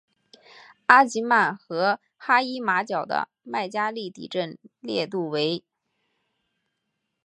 [0.87, 5.63] 阿吉曼和哈伊马角的麦加利地震烈度为。